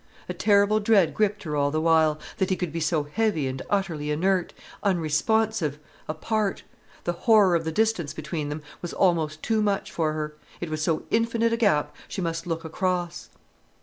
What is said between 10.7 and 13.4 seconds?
was so infinite a gap she must look across.